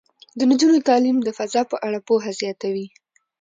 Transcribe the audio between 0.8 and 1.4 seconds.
تعلیم د